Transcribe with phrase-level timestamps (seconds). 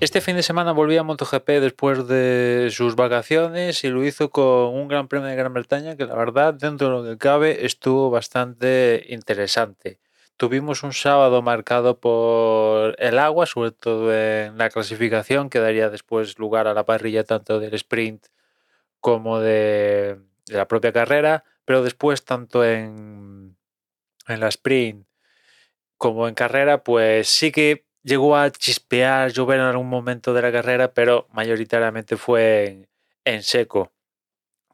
[0.00, 4.74] este fin de semana volví a MotoGP después de sus vacaciones y lo hizo con
[4.74, 8.08] un Gran Premio de Gran Bretaña que la verdad, dentro de lo que cabe, estuvo
[8.08, 10.00] bastante interesante.
[10.38, 16.38] Tuvimos un sábado marcado por el agua, sobre todo en la clasificación, que daría después
[16.38, 18.26] lugar a la parrilla tanto del sprint
[19.00, 23.54] como de, de la propia carrera, pero después tanto en,
[24.28, 25.06] en la sprint
[25.98, 30.52] como en carrera, pues sí que llegó a chispear, llover en algún momento de la
[30.52, 32.88] carrera, pero mayoritariamente fue
[33.24, 33.92] en, seco.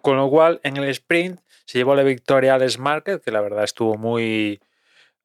[0.02, 3.64] Con lo cual, en el sprint se llevó la victoria Alex Market, que la verdad
[3.64, 4.60] estuvo muy,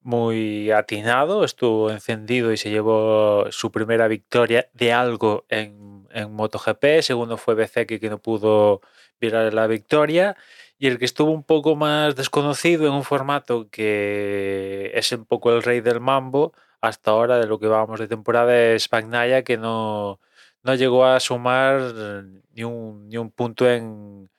[0.01, 7.01] muy atinado, estuvo encendido y se llevó su primera victoria de algo en, en MotoGP.
[7.01, 8.81] Segundo fue Bezeki, que no pudo
[9.20, 10.35] virar la victoria.
[10.79, 15.54] Y el que estuvo un poco más desconocido en un formato que es un poco
[15.54, 19.57] el rey del mambo hasta ahora de lo que vamos de temporada es Bagnaya, que
[19.57, 20.20] no,
[20.63, 21.93] no llegó a sumar
[22.54, 24.29] ni un, ni un punto en,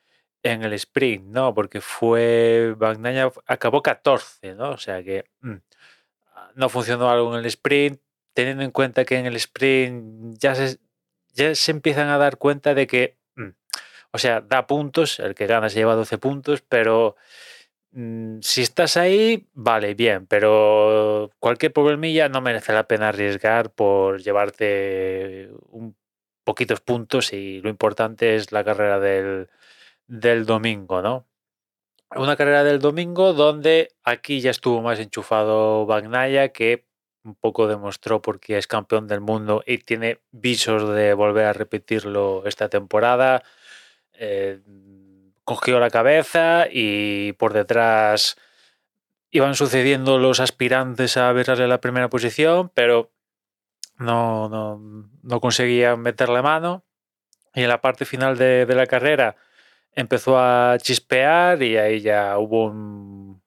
[0.42, 1.54] en el sprint, ¿no?
[1.54, 4.70] Porque fue Bagnaya acabó 14, ¿no?
[4.72, 5.56] O sea que mm,
[6.56, 8.00] no funcionó algo en el sprint,
[8.34, 10.78] teniendo en cuenta que en el sprint ya se,
[11.34, 13.50] ya se empiezan a dar cuenta de que, mm,
[14.12, 17.16] o sea, da puntos, el que gana se lleva 12 puntos, pero
[18.40, 25.50] si estás ahí, vale, bien, pero cualquier problemilla no merece la pena arriesgar por llevarte
[25.70, 25.94] un
[26.44, 29.48] poquitos puntos y lo importante es la carrera del,
[30.06, 31.26] del domingo, ¿no?
[32.14, 36.86] Una carrera del domingo donde aquí ya estuvo más enchufado Bagnaya, que
[37.24, 42.42] un poco demostró porque es campeón del mundo y tiene visos de volver a repetirlo
[42.46, 43.42] esta temporada.
[44.14, 44.60] Eh,
[45.44, 48.36] cogió la cabeza y por detrás
[49.30, 53.10] iban sucediendo los aspirantes a verle la primera posición, pero
[53.98, 56.84] no, no, no conseguían meterle mano.
[57.54, 59.36] Y en la parte final de, la carrera
[59.94, 63.42] empezó a chispear y ahí ya hubo un,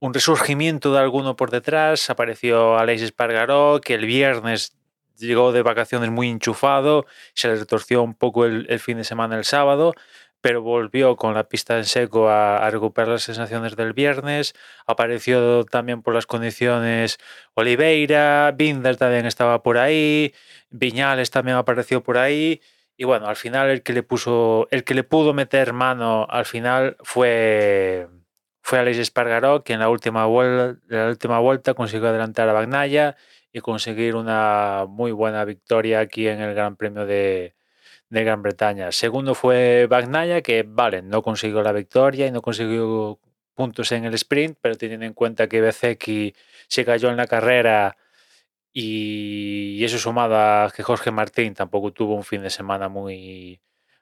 [0.00, 2.10] un resurgimiento de alguno por detrás.
[2.10, 4.76] Apareció Aleix Espargaró, que el viernes
[5.18, 9.44] llegó de vacaciones muy enchufado, se le retorció un poco el fin de semana el
[9.44, 9.94] sábado,
[10.42, 14.54] pero volvió con la pista en seco a, a, recuperar las sensaciones del viernes.
[14.86, 17.18] Apareció también por las condiciones
[17.54, 20.34] Oliveira, Binder también estaba por ahí,
[20.70, 22.60] Viñales también apareció por ahí.
[22.96, 26.44] Y bueno, al final el que le puso, el que le pudo meter mano al
[26.44, 28.08] final fue,
[28.62, 33.16] fue Alex Espargaró, que en la última, vuelta, la última vuelta consiguió adelantar a Bagnaya
[33.52, 37.54] y conseguir una muy buena victoria aquí en el Gran Premio de,
[38.12, 38.92] de Gran Bretaña.
[38.92, 43.18] Segundo fue Bagnaya, que vale, no consiguió la victoria y no consiguió
[43.54, 46.34] puntos en el sprint, pero teniendo en cuenta que Bezeki
[46.68, 47.96] se cayó en la carrera
[48.72, 53.60] y eso sumado a que Jorge Martín tampoco tuvo un fin de semana muy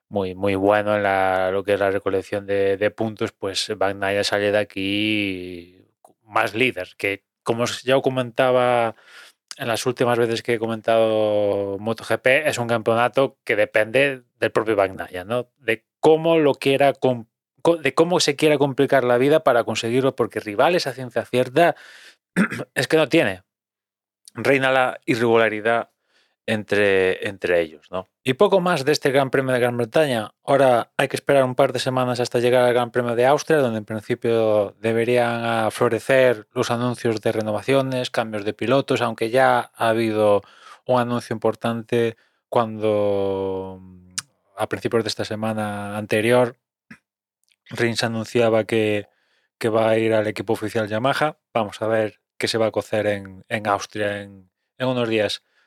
[0.09, 4.25] muy muy bueno en la, lo que es la recolección de, de puntos, pues Bagnaya
[4.25, 5.87] sale de aquí
[6.25, 8.97] más líder, que como ya comentaba
[9.57, 14.77] en las últimas veces que he comentado MotoGP, es un campeonato que depende del propio
[14.77, 15.51] Bagnaya, ¿no?
[15.59, 20.87] De cómo lo quiera, de cómo se quiera complicar la vida para conseguirlo, porque rivales
[20.87, 21.77] a ciencia cierta
[22.75, 23.43] es que no tiene.
[24.35, 25.91] Reina la irregularidad
[26.51, 28.09] entre, entre ellos, ¿no?
[28.25, 30.33] Y poco más de este Gran Premio de Gran Bretaña.
[30.45, 33.59] Ahora hay que esperar un par de semanas hasta llegar al Gran Premio de Austria,
[33.59, 39.89] donde en principio deberían florecer los anuncios de renovaciones, cambios de pilotos, aunque ya ha
[39.89, 40.43] habido
[40.87, 42.17] un anuncio importante
[42.49, 43.81] cuando
[44.57, 46.57] a principios de esta semana anterior
[47.71, 49.07] Rins anunciaba que,
[49.59, 51.39] que va a ir al equipo oficial Yamaha.
[51.55, 55.45] Vamos a ver qué se va a cocer en, en Austria en, en unos días.